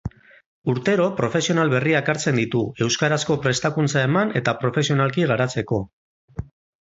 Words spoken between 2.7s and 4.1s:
euskarazko prestakuntza